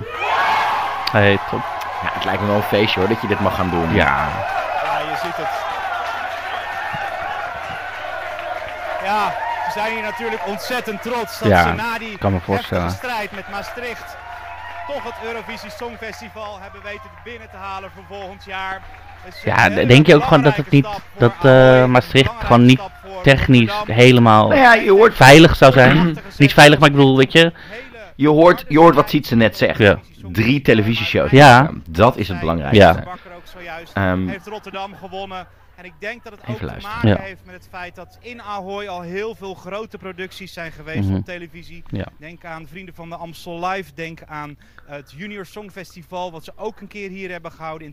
Hey, 1.12 1.38
top. 1.50 1.62
Ja, 2.02 2.10
het 2.12 2.24
lijkt 2.24 2.40
me 2.40 2.46
wel 2.46 2.56
een 2.56 2.62
feestje 2.62 3.00
hoor, 3.00 3.08
dat 3.08 3.20
je 3.20 3.26
dit 3.26 3.40
mag 3.40 3.54
gaan 3.54 3.70
doen. 3.70 3.94
Ja. 3.94 4.28
Ja, 4.84 4.98
je 4.98 5.16
ziet 5.22 5.36
het. 5.36 5.62
Ja, 9.04 9.34
Ze 9.64 9.70
zijn 9.80 9.92
hier 9.92 10.02
natuurlijk 10.02 10.46
ontzettend 10.46 11.02
trots 11.02 11.38
dat 11.38 11.48
Ja, 11.48 11.62
ze 11.62 11.72
na 11.72 11.98
die 11.98 12.18
kan 12.18 12.32
me 12.32 12.88
strijd 12.90 13.30
met 13.32 13.50
Maastricht 13.50 14.16
toch 14.86 15.02
het 15.02 15.14
Eurovisie 15.24 15.70
Songfestival 15.70 16.60
hebben 16.60 16.82
weten 16.82 17.10
binnen 17.24 17.50
te 17.50 17.56
halen 17.56 17.90
voor 17.94 18.04
volgend 18.18 18.44
jaar. 18.44 18.82
Ja, 19.44 19.68
denk 19.68 20.06
je 20.06 20.14
ook 20.14 20.24
gewoon 20.24 20.42
dat 20.42 20.56
het 20.56 20.70
niet, 20.70 20.86
dat 21.18 21.32
eh, 21.42 21.84
Maastricht 21.86 22.32
gewoon 22.38 22.64
niet 22.64 22.80
technisch 23.22 23.72
helemaal 23.86 24.48
Nou 24.48 24.60
ja, 24.60 24.74
je 24.74 24.90
hoort, 24.90 25.14
veilig 25.14 25.56
zou 25.56 25.72
zijn? 25.72 26.18
niet 26.38 26.54
veilig, 26.54 26.78
maar 26.78 26.88
ik 26.88 26.94
bedoel, 26.94 27.16
weet 27.16 27.32
je, 27.32 27.52
je 28.16 28.28
hoort, 28.28 28.64
je 28.68 28.78
hoort 28.78 28.94
wat 28.94 29.08
Sietse 29.08 29.34
net 29.36 29.56
zegt. 29.56 29.78
Ja. 29.78 29.98
Drie 30.32 30.60
televisieshows. 30.60 31.30
Ja. 31.30 31.70
Dat 31.88 32.16
is 32.16 32.28
het 32.28 32.40
belangrijkste. 32.40 33.04
Ja. 33.60 33.80
Ehm, 33.94 34.28
heeft 34.28 34.46
Rotterdam 34.46 34.94
gewonnen. 35.00 35.46
En 35.76 35.84
ik 35.84 35.92
denk 35.98 36.22
dat 36.24 36.32
het 36.32 36.40
Even 36.48 36.68
ook 36.70 36.76
te 36.78 36.86
maken 36.86 37.08
Ja. 37.08 37.16
heeft 37.20 37.44
met 37.44 37.54
het 37.54 37.68
feit 37.70 37.94
dat 37.94 38.18
in 38.20 38.42
Ahoy 38.42 38.86
al 38.86 39.00
heel 39.00 39.34
veel 39.34 39.54
grote 39.54 39.98
producties 39.98 40.52
zijn 40.52 40.72
geweest 40.72 41.08
Mhm. 41.08 41.16
op 41.16 41.24
televisie. 41.24 41.82
Ja. 41.86 42.06
Denk 42.18 42.44
aan 42.44 42.66
Vrienden 42.66 42.94
van 42.94 43.08
de 43.08 43.16
Amstel 43.16 43.66
Live. 43.68 43.94
Denk 43.94 44.22
aan 44.22 44.58
het 44.84 45.12
Junior 45.16 45.46
Songfestival, 45.46 46.32
wat 46.32 46.44
ze 46.44 46.52
ook 46.56 46.80
een 46.80 46.88
keer 46.88 47.10
hier 47.10 47.30
hebben 47.30 47.52
gehouden 47.52 47.86
in 47.86 47.92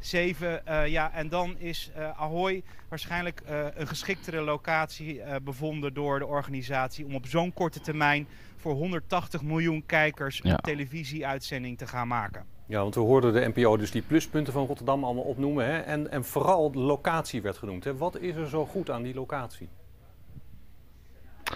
2007. 0.00 0.66
Eh, 0.66 0.86
ja, 0.86 1.12
en 1.12 1.28
dan 1.28 1.58
is 1.58 1.90
eh, 1.94 2.20
Ahoy 2.20 2.62
waarschijnlijk 2.88 3.40
eh, 3.40 3.64
een 3.74 3.86
geschiktere 3.88 4.40
locatie 4.40 5.20
bevonden 5.42 5.94
door 5.94 6.18
de 6.18 6.26
organisatie 6.26 7.04
om 7.06 7.14
op 7.14 7.26
zo'n 7.26 7.52
korte 7.52 7.80
termijn 7.80 8.26
voor 8.56 8.74
180 8.74 9.42
miljoen 9.42 9.86
kijkers 9.86 10.40
Ja. 10.42 10.50
een 10.52 10.56
televisieuitzending 10.56 11.78
te 11.78 11.86
gaan 11.86 12.08
maken. 12.08 12.44
Ja, 12.72 12.78
want 12.82 12.94
we 12.94 13.00
hoorden 13.00 13.32
de 13.32 13.50
NPO 13.54 13.76
dus 13.76 13.90
die 13.90 14.02
pluspunten 14.06 14.52
van 14.52 14.66
Rotterdam 14.66 15.04
allemaal 15.04 15.22
opnoemen. 15.24 15.66
Hè? 15.66 15.78
En, 15.78 16.10
en 16.10 16.24
vooral 16.24 16.70
de 16.72 16.78
locatie 16.78 17.42
werd 17.42 17.58
genoemd. 17.58 17.84
Hè? 17.84 17.96
Wat 17.96 18.18
is 18.18 18.34
er 18.34 18.48
zo 18.48 18.66
goed 18.66 18.90
aan 18.90 19.02
die 19.02 19.14
locatie? 19.14 19.68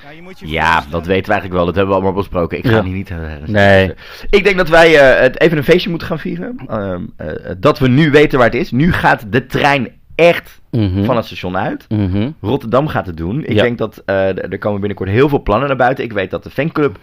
Ja, 0.03 0.11
je 0.11 0.23
moet 0.23 0.39
je 0.39 0.49
Ja, 0.49 0.81
dat 0.91 1.07
weten 1.07 1.25
we 1.27 1.31
eigenlijk 1.33 1.53
wel. 1.53 1.65
Dat 1.65 1.75
hebben 1.75 1.95
we 1.95 2.01
allemaal 2.01 2.21
besproken. 2.21 2.59
Ik 2.59 2.67
ga 2.67 2.71
Ja. 2.77 2.83
hier 2.83 2.93
niet... 2.95 3.11
eh, 3.11 3.19
Nee. 3.47 3.95
Ik 4.31 4.45
denk 4.45 4.57
dat 4.57 4.69
wij 4.69 4.99
eh, 4.99 5.21
het 5.21 5.41
even 5.41 5.57
een 5.59 5.65
feestje 5.65 5.91
moeten 5.91 6.09
gaan 6.09 6.19
vieren. 6.19 6.57
Ehm, 6.69 7.05
eh, 7.17 7.51
dat 7.59 7.79
we 7.79 7.89
nu 7.89 8.11
weten 8.11 8.39
waar 8.39 8.47
het 8.51 8.57
is. 8.61 8.71
Nu 8.71 8.93
gaat 8.93 9.33
de 9.33 9.47
trein 9.47 10.01
echt 10.15 10.61
mhm, 10.71 11.05
van 11.05 11.17
het 11.17 11.25
station 11.25 11.57
uit. 11.57 11.85
mhm, 11.89 12.31
Rotterdam 12.41 12.89
gaat 12.89 13.07
het 13.07 13.17
doen. 13.17 13.45
Ik 13.45 13.53
Ja. 13.53 13.63
denk 13.63 13.79
dat 13.79 14.03
eh, 14.07 14.53
er 14.53 14.59
komen 14.59 14.79
binnenkort 14.81 15.09
heel 15.11 15.29
veel 15.29 15.43
plannen 15.43 15.69
naar 15.69 15.77
buiten. 15.77 16.05
Ik 16.05 16.13
weet 16.13 16.31
dat 16.31 16.43
de 16.43 16.51
fanclub 16.51 16.99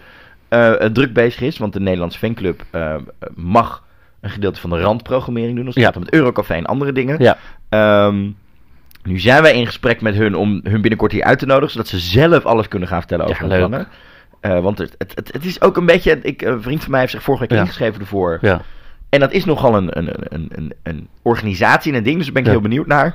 druk 0.92 1.12
bezig 1.12 1.40
is. 1.40 1.58
Want 1.58 1.72
de 1.72 1.80
Nederlandse 1.80 2.18
fanclub 2.18 2.64
eh, 2.70 2.94
mag 3.34 3.82
een 4.24 4.30
gedeelte 4.30 4.60
van 4.60 4.70
de 4.70 4.80
randprogrammering 4.80 5.56
doen. 5.56 5.66
Als 5.66 5.74
het 5.74 5.84
Ja. 5.84 5.88
gaat 5.90 5.98
om 5.98 6.02
het 6.04 6.14
Eurocafé 6.14 6.54
en 6.54 6.66
andere 6.66 6.92
dingen. 6.92 7.22
Ja. 7.22 7.38
Ehm, 7.68 8.30
nu 9.02 9.18
zijn 9.18 9.42
wij 9.42 9.54
in 9.54 9.66
gesprek 9.66 10.00
met 10.00 10.14
hun 10.14 10.34
om 10.36 10.60
hun 10.62 10.80
binnenkort 10.80 11.12
hier 11.12 11.24
uit 11.24 11.38
te 11.38 11.46
nodigen. 11.46 11.70
Zodat 11.70 11.88
ze 11.88 11.98
zelf 11.98 12.44
alles 12.44 12.68
kunnen 12.68 12.88
gaan 12.88 12.98
vertellen 12.98 13.24
over 13.26 13.36
Ja, 13.36 13.40
hun 13.50 13.50
leuk. 13.58 13.68
plannen. 13.68 13.88
Eh, 14.40 14.60
want 14.60 14.78
het, 14.78 14.94
het, 14.98 15.14
het, 15.32 15.44
is 15.44 15.60
ook 15.60 15.76
een 15.76 15.86
beetje... 15.86 16.18
Ik, 16.22 16.42
een 16.42 16.62
vriend 16.62 16.82
van 16.82 16.90
mij 16.90 17.00
heeft 17.00 17.12
zich 17.12 17.22
vorige 17.22 17.42
week 17.46 17.52
Ja. 17.52 17.60
ingeschreven 17.60 18.00
ervoor. 18.00 18.38
ja. 18.40 18.60
En 19.08 19.20
dat 19.20 19.32
is 19.32 19.44
nogal 19.44 19.76
een, 19.76 19.98
een, 19.98 20.08
een, 20.34 20.48
een, 20.54 20.72
een 20.82 21.08
organisatie 21.22 21.92
en 21.92 21.98
een 21.98 22.04
ding. 22.04 22.16
Dus 22.16 22.24
daar 22.24 22.34
ben 22.34 22.42
ik 22.42 22.48
Ja. 22.48 22.54
heel 22.54 22.68
benieuwd 22.68 22.86
naar. 22.86 23.14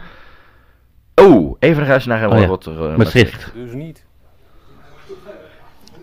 Oh, 1.16 1.56
even 1.60 1.78
naar 1.78 1.88
huis 1.88 2.06
naar 2.06 2.30
Oh 2.32 2.40
ja. 2.40 2.46
Rotterdam. 2.46 2.98
Maastricht. 2.98 3.52
Dus 3.56 3.74
niet. 3.74 4.06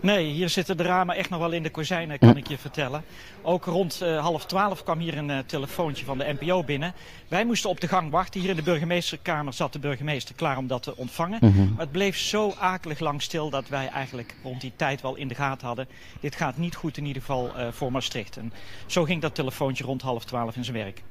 Nee, 0.01 0.31
hier 0.31 0.49
zitten 0.49 0.77
de 0.77 0.83
ramen 0.83 1.15
echt 1.15 1.29
nog 1.29 1.39
wel 1.39 1.51
in 1.51 1.63
de 1.63 1.69
kozijnen, 1.69 2.19
kan 2.19 2.37
ik 2.37 2.47
je 2.47 2.57
vertellen. 2.57 3.03
Ook 3.41 3.65
rond 3.65 4.01
eh, 4.01 4.19
half 4.19 4.45
twaalf 4.45 4.83
kwam 4.83 4.99
hier 4.99 5.17
een 5.17 5.29
eh, 5.29 5.37
telefoontje 5.45 6.05
van 6.05 6.17
de 6.17 6.35
NPO 6.39 6.63
binnen. 6.63 6.93
Wij 7.27 7.45
moesten 7.45 7.69
op 7.69 7.81
de 7.81 7.87
gang 7.87 8.11
wachten. 8.11 8.41
Hier 8.41 8.49
in 8.49 8.55
de 8.55 8.61
burgemeesterkamer 8.61 9.53
zat 9.53 9.73
de 9.73 9.79
burgemeester 9.79 10.35
klaar 10.35 10.57
om 10.57 10.67
dat 10.67 10.83
te 10.83 10.97
ontvangen. 10.97 11.39
mhm. 11.41 11.57
Maar 11.57 11.79
het 11.79 11.91
bleef 11.91 12.17
zo 12.17 12.53
akelig 12.59 12.99
lang 12.99 13.21
stil 13.21 13.49
dat 13.49 13.67
wij 13.67 13.87
eigenlijk 13.87 14.35
rond 14.43 14.61
die 14.61 14.73
tijd 14.75 15.01
wel 15.01 15.15
in 15.15 15.27
de 15.27 15.35
gaten 15.35 15.67
hadden. 15.67 15.87
Dit 16.19 16.35
gaat 16.35 16.57
niet 16.57 16.75
goed 16.75 16.97
in 16.97 17.05
ieder 17.05 17.21
geval 17.21 17.51
eh, 17.55 17.67
voor 17.71 17.91
Maastricht. 17.91 18.37
En 18.37 18.53
zo 18.85 19.03
ging 19.03 19.21
dat 19.21 19.35
telefoontje 19.35 19.83
rond 19.83 20.01
half 20.01 20.25
twaalf 20.25 20.55
in 20.55 20.63
zijn 20.63 20.77
werk. 20.77 21.03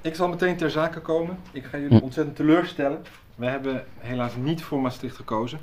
Ik 0.00 0.14
zal 0.14 0.28
meteen 0.28 0.56
ter 0.56 0.70
zake 0.70 1.00
komen. 1.00 1.38
Ik 1.52 1.64
ga 1.64 1.78
jullie 1.78 2.02
ontzettend 2.02 2.36
teleurstellen. 2.36 3.04
Wij 3.34 3.50
hebben 3.50 3.84
helaas 3.98 4.32
niet 4.36 4.62
voor 4.62 4.80
Maastricht 4.80 5.16
gekozen. 5.16 5.58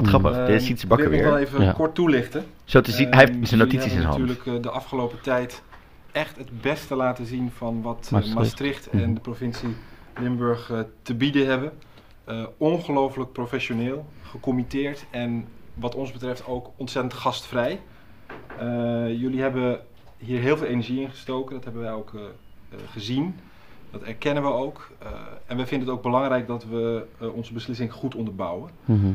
Wat 0.00 0.06
grappig, 0.08 0.32
Ehm, 0.36 0.46
dit 0.46 0.60
is 0.60 0.66
Sietse 0.66 0.86
Bakker 0.86 1.06
Ik 1.06 1.12
wil 1.12 1.20
nog 1.20 1.28
wel 1.30 1.38
weer. 1.38 1.48
even 1.48 1.62
Ja. 1.64 1.72
kort 1.72 1.94
toelichten. 1.94 2.44
Zo 2.64 2.80
te 2.80 2.90
zien, 2.90 3.04
Ehm, 3.06 3.14
hij 3.16 3.20
heeft 3.26 3.32
zijn 3.32 3.44
jullie 3.60 3.64
notities 3.64 3.84
in 3.84 3.90
zijn 3.90 4.02
hebben 4.02 4.16
hand. 4.26 4.28
natuurlijk 4.38 4.56
eh, 4.66 4.70
de 4.72 4.78
afgelopen 4.78 5.20
tijd 5.20 5.62
echt 6.12 6.36
het 6.36 6.60
beste 6.62 6.94
laten 6.96 7.26
zien 7.26 7.50
van 7.50 7.82
wat 7.82 8.04
eh, 8.06 8.12
Maastricht. 8.12 8.34
Maastricht, 8.38 8.92
Mhm. 8.92 9.02
en 9.02 9.14
de 9.14 9.20
provincie 9.20 9.68
Limburg 10.20 10.70
eh, 10.70 10.78
te 11.02 11.14
bieden 11.14 11.46
hebben. 11.46 11.72
Eh, 12.24 12.44
ongelooflijk 12.56 13.32
professioneel, 13.32 14.06
gecommitteerd 14.22 15.04
en 15.10 15.46
wat 15.74 15.94
ons 15.94 16.12
betreft 16.12 16.46
ook 16.46 16.70
ontzettend 16.76 17.14
gastvrij. 17.14 17.80
Eh, 18.58 18.66
jullie 19.20 19.40
hebben 19.40 19.80
hier 20.16 20.40
heel 20.40 20.56
veel 20.56 20.66
energie 20.66 21.00
in 21.00 21.10
gestoken, 21.10 21.54
dat 21.54 21.64
hebben 21.64 21.82
wij 21.82 21.92
ook 21.92 22.12
gezien. 22.90 23.34
Dat 23.90 24.02
erkennen 24.02 24.42
we 24.42 24.48
ook. 24.48 24.90
Eh, 24.98 25.08
en 25.46 25.56
we 25.56 25.66
vinden 25.66 25.88
het 25.88 25.96
ook 25.96 26.02
belangrijk 26.02 26.46
dat 26.46 26.64
we 26.64 27.04
eh, 27.20 27.34
onze 27.34 27.52
beslissing 27.52 27.92
goed 27.92 28.14
onderbouwen. 28.14 28.70
mhm. 28.84 29.06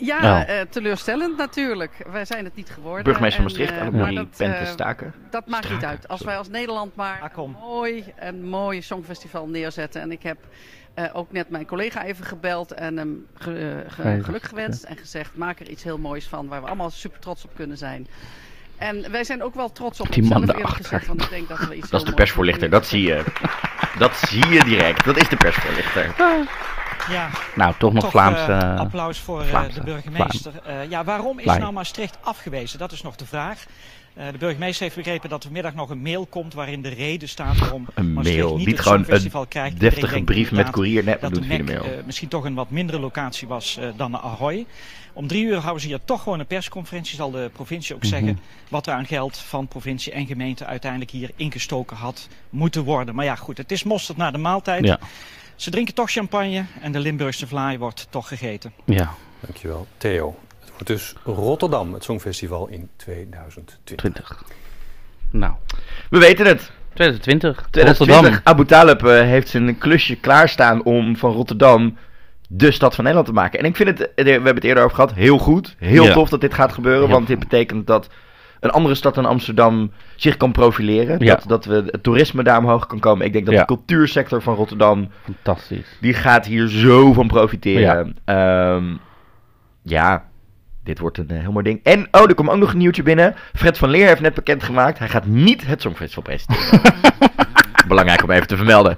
Ja, 0.00 0.20
Nou. 0.20 0.44
eh, 0.44 0.60
teleurstellend 0.70 1.36
natuurlijk. 1.36 1.92
Wij 2.12 2.24
zijn 2.24 2.44
het 2.44 2.54
niet 2.54 2.70
geworden. 2.70 3.04
Burgemeester 3.04 3.42
van 3.42 3.50
En, 3.52 3.56
Maastricht, 3.58 3.80
eh, 3.80 3.86
Annemarie 3.86 4.14
maar 4.14 4.24
dat, 4.38 4.60
eh, 4.60 4.66
Staken. 4.66 5.14
Dat 5.30 5.46
maakt 5.46 5.70
niet 5.70 5.84
uit. 5.84 6.08
Als 6.08 6.18
sorry. 6.18 6.26
wij 6.32 6.36
als 6.38 6.48
Nederland 6.48 6.96
maar 6.96 7.20
Ah, 7.22 7.44
een 7.44 7.56
mooi, 7.60 8.04
een 8.18 8.44
mooi 8.48 8.82
songfestival 8.82 9.46
neerzetten. 9.48 10.00
En 10.00 10.12
ik 10.12 10.22
heb 10.22 10.38
eh, 10.94 11.04
ook 11.12 11.32
net 11.32 11.50
mijn 11.50 11.66
collega 11.66 12.04
even 12.04 12.24
gebeld 12.24 12.72
en 12.72 12.96
hem 12.96 13.26
ge- 13.34 13.84
geluk 14.22 14.42
gewenst. 14.42 14.82
En 14.82 14.96
gezegd, 14.96 15.36
maak 15.36 15.60
er 15.60 15.68
iets 15.68 15.82
heel 15.82 15.98
moois 15.98 16.26
van 16.26 16.48
waar 16.48 16.60
we 16.60 16.66
allemaal 16.66 16.90
super 16.90 17.20
trots 17.20 17.44
op 17.44 17.50
kunnen 17.54 17.76
zijn. 17.78 18.06
En 18.76 19.10
wij 19.10 19.24
zijn 19.24 19.42
ook 19.42 19.54
wel 19.54 19.72
trots 19.72 20.00
op 20.00 20.12
Die 20.12 20.22
man 20.22 20.44
daarachter. 20.46 20.84
gezegd. 20.84 21.06
Want 21.06 21.22
ik 21.22 21.28
denk 21.30 21.48
dat 21.48 21.58
we 21.58 21.74
iets 21.74 21.90
Dat 21.90 22.00
is 22.00 22.06
de 22.06 22.14
persvoorlichter, 22.14 22.70
dat 22.70 22.86
zie 22.86 23.02
je. 23.02 23.24
Dat 23.98 24.16
zie 24.16 24.46
je 24.48 24.64
direct. 24.64 25.04
Dat 25.04 25.16
is 25.16 25.28
de 25.28 25.36
persvoorlichter. 25.36 26.14
Ja, 27.10 27.28
Nou, 27.54 27.74
toch 27.78 27.92
nog 27.92 28.02
toch 28.02 28.10
Vlaamse... 28.10 28.52
eh, 28.52 28.78
applaus 28.78 29.18
voor 29.18 29.40
eh, 29.40 29.46
Vlaamse, 29.48 29.78
de 29.78 29.84
burgemeester. 29.84 30.52
Eh, 30.64 30.90
ja, 30.90 31.04
waarom 31.04 31.38
is 31.38 31.44
nou 31.44 31.72
Maastricht 31.72 32.18
afgewezen? 32.20 32.78
Dat 32.78 32.92
is 32.92 33.02
nog 33.02 33.16
de 33.16 33.26
vraag. 33.26 33.66
Eh, 34.14 34.26
de 34.32 34.38
burgemeester 34.38 34.82
heeft 34.82 34.96
begrepen 34.96 35.28
dat 35.28 35.38
er 35.38 35.44
vanmiddag 35.44 35.74
nog 35.74 35.90
een 35.90 36.02
mail 36.02 36.26
komt 36.26 36.54
waarin 36.54 36.82
de 36.82 36.88
reden 36.88 37.28
staat 37.28 37.58
waarom 37.58 37.86
Een 37.94 38.12
Maastricht 38.12 38.38
mail, 38.42 38.56
niet, 38.56 38.66
niet 38.66 38.80
gewoon 38.80 39.04
een 39.08 39.48
krijgt. 39.48 39.80
Deftige 39.80 40.22
brief 40.22 40.50
met 40.52 40.70
courier. 40.70 41.04
We 41.04 41.16
dat 41.20 41.34
de 41.34 41.40
mail. 41.46 41.84
eh, 41.84 41.90
misschien 42.04 42.28
toch 42.28 42.44
een 42.44 42.54
wat 42.54 42.70
mindere 42.70 42.98
locatie 43.00 43.48
was 43.48 43.76
eh, 43.80 43.88
dan 43.96 44.10
de 44.10 44.20
Ahoy. 44.20 44.66
Om 45.12 45.26
drie 45.26 45.44
uur 45.44 45.56
houden 45.58 45.82
ze 45.82 45.88
hier 45.88 45.98
toch 46.04 46.22
gewoon 46.22 46.38
een 46.40 46.46
persconferentie. 46.46 47.16
Zal 47.16 47.30
de 47.30 47.50
provincie 47.52 47.94
ook 47.94 48.00
Mhm. 48.02 48.10
zeggen 48.10 48.38
wat 48.68 48.86
er 48.86 48.92
aan 48.94 49.06
geld 49.06 49.36
van 49.38 49.68
provincie 49.68 50.12
en 50.12 50.26
gemeente 50.26 50.64
uiteindelijk 50.66 51.10
hier 51.10 51.30
ingestoken 51.36 51.96
had 51.96 52.28
moeten 52.50 52.84
worden. 52.84 53.14
Maar 53.14 53.24
ja, 53.24 53.34
goed, 53.34 53.58
het 53.58 53.72
is 53.72 53.82
mosterd 53.82 54.18
na 54.18 54.30
de 54.30 54.38
maaltijd. 54.38 54.84
Ja, 54.84 54.98
Ze 55.58 55.70
drinken 55.70 55.94
toch 55.94 56.10
champagne 56.10 56.64
en 56.80 56.92
de 56.92 56.98
Limburgse 56.98 57.46
vlaai 57.46 57.78
wordt 57.78 58.06
toch 58.10 58.28
gegeten. 58.28 58.72
ja, 58.84 59.14
Dankjewel. 59.40 59.86
Theo. 59.96 60.36
Het 60.60 60.70
wordt 60.70 60.86
dus 60.86 61.14
Rotterdam, 61.24 61.92
het 61.94 62.04
Songfestival 62.04 62.66
in 62.68 62.88
2020. 62.96 63.96
20. 63.96 64.42
Nou, 65.30 65.52
We 66.10 66.18
weten 66.18 66.46
het. 66.46 66.70
2020. 66.94 67.66
2020. 67.70 68.16
Rotterdam. 68.16 68.40
Abu 68.54 68.64
Talib 68.64 69.04
eh, 69.04 69.20
heeft 69.20 69.48
zijn 69.48 69.78
klusje 69.78 70.16
klaarstaan 70.16 70.82
om 70.84 71.16
van 71.16 71.32
Rotterdam 71.32 71.96
de 72.48 72.70
stad 72.70 72.94
van 72.94 73.04
Nederland 73.04 73.28
te 73.34 73.40
maken. 73.40 73.58
En 73.58 73.64
ik 73.64 73.76
vind 73.76 73.88
het, 73.98 74.14
eh, 74.14 74.24
we 74.24 74.30
hebben 74.30 74.54
het 74.54 74.64
eerder 74.64 74.82
over 74.84 74.94
gehad, 74.94 75.12
heel 75.14 75.38
goed. 75.38 75.74
Heel 75.78 76.04
Ja. 76.04 76.12
tof 76.12 76.28
dat 76.28 76.40
dit 76.40 76.54
gaat 76.54 76.72
gebeuren. 76.72 77.06
Ja. 77.06 77.12
Want 77.12 77.26
dit 77.26 77.38
betekent 77.38 77.86
dat 77.86 78.08
een 78.60 78.70
andere 78.70 78.94
stad 78.94 79.14
dan 79.14 79.24
Amsterdam 79.24 79.90
zich 80.16 80.36
kan 80.36 80.52
profileren. 80.52 81.18
Ja. 81.18 81.34
Dat, 81.34 81.44
dat 81.48 81.64
we 81.64 81.74
het 81.90 82.02
toerisme 82.02 82.42
daar 82.42 82.58
omhoog 82.58 82.86
kan 82.86 82.98
komen. 82.98 83.26
Ik 83.26 83.32
denk 83.32 83.44
dat 83.44 83.54
Ja. 83.54 83.60
de 83.60 83.66
cultuursector 83.66 84.42
van 84.42 84.54
Rotterdam, 84.54 85.08
Fantastisch. 85.22 85.96
die 86.00 86.14
gaat 86.14 86.46
hier 86.46 86.68
zo 86.68 87.12
van 87.12 87.26
profiteren. 87.26 88.14
Ja, 88.26 88.80
ja 89.82 90.24
dit 90.88 90.98
wordt 90.98 91.18
een 91.18 91.28
eh, 91.30 91.40
heel 91.40 91.52
mooi 91.52 91.64
ding. 91.64 91.80
En, 91.82 92.08
oh, 92.10 92.22
er 92.28 92.34
komt 92.34 92.50
ook 92.50 92.56
nog 92.56 92.72
een 92.72 92.78
nieuwtje 92.78 93.02
binnen. 93.02 93.34
Fred 93.54 93.78
van 93.78 93.88
Leer 93.88 94.06
heeft 94.06 94.20
net 94.20 94.34
bekendgemaakt, 94.34 94.98
hij 94.98 95.08
gaat 95.08 95.26
niet 95.26 95.66
het 95.66 95.82
Songfestival 95.82 96.22
presenteren. 96.22 96.80
Belangrijk 97.88 98.22
om 98.22 98.30
even 98.30 98.46
te 98.46 98.56
vermelden. 98.56 98.96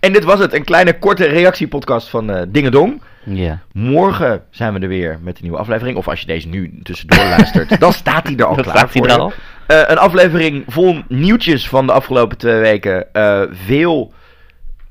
En 0.00 0.12
dit 0.12 0.24
was 0.24 0.38
het, 0.38 0.52
een 0.54 0.64
kleine 0.64 0.98
korte 0.98 1.24
reactiepodcast 1.24 2.08
van 2.08 2.30
eh 2.30 2.42
Dingedong. 2.48 3.02
Ja. 3.24 3.60
Morgen 3.72 4.42
zijn 4.50 4.72
we 4.72 4.78
er 4.78 4.88
weer 4.88 5.18
met 5.22 5.36
een 5.36 5.42
nieuwe 5.42 5.58
aflevering. 5.58 5.96
Of 5.96 6.08
als 6.08 6.20
je 6.20 6.26
deze 6.26 6.48
nu 6.48 6.80
tussendoor 6.82 7.24
luistert, 7.24 7.80
dan 7.80 7.92
staat 7.92 8.26
hij 8.26 8.36
er 8.36 8.44
al 8.44 8.54
klaar 8.62 8.76
staat 8.76 8.90
voor 8.90 9.06
er 9.06 9.18
al. 9.18 9.32
Eh, 9.66 9.82
een 9.86 9.98
aflevering 9.98 10.64
vol 10.66 11.02
nieuwtjes 11.08 11.68
van 11.68 11.86
de 11.86 11.92
afgelopen 11.92 12.38
twee 12.38 12.60
weken. 12.60 13.12
Eh, 13.12 13.42
veel 13.50 14.12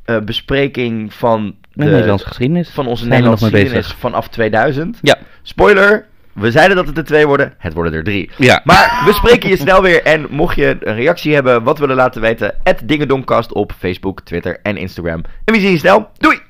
eh, 0.05 0.19
bespreking 0.19 1.13
van, 1.13 1.55
de, 1.73 1.85
Nederlandse 1.85 2.27
geschiedenis. 2.27 2.69
van 2.69 2.87
onze 2.87 3.07
Nederlandse 3.07 3.45
geschiedenis 3.45 3.81
bezig. 3.81 3.97
vanaf 3.99 4.27
2000. 4.27 4.99
Ja. 5.01 5.17
Spoiler, 5.41 6.05
we 6.33 6.51
zeiden 6.51 6.75
dat 6.75 6.87
het 6.87 6.97
er 6.97 7.03
twee 7.03 7.27
worden. 7.27 7.53
Het 7.57 7.73
worden 7.73 7.93
er 7.93 8.03
drie. 8.03 8.29
Ja. 8.37 8.61
Maar 8.63 9.01
we 9.05 9.13
spreken 9.13 9.49
je 9.49 9.57
snel 9.57 9.81
weer. 9.81 10.03
En 10.03 10.27
mocht 10.29 10.55
je 10.55 10.77
een 10.79 10.95
reactie 10.95 11.33
hebben, 11.33 11.63
wat 11.63 11.79
willen 11.79 11.95
laten 11.95 12.21
weten, 12.21 12.55
Dingedonkast 12.83 13.53
op 13.53 13.71
Facebook, 13.77 14.21
Twitter 14.21 14.59
en 14.63 14.77
Instagram. 14.77 15.23
En 15.45 15.53
we 15.53 15.59
zien 15.59 15.71
je 15.71 15.77
snel. 15.77 16.09
Doei! 16.17 16.48